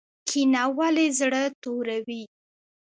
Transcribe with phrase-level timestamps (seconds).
[0.27, 2.23] کینه ولې زړه توروي؟